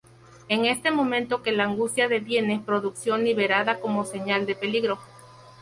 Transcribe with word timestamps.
Es 0.49 0.57
en 0.57 0.65
este 0.65 0.89
momento 0.89 1.43
que 1.43 1.51
la 1.51 1.65
angustia 1.65 2.07
deviene 2.07 2.63
producción 2.65 3.19
deliberada 3.19 3.79
como 3.79 4.03
señal 4.03 4.47
de 4.47 4.55
peligro. 4.55 4.97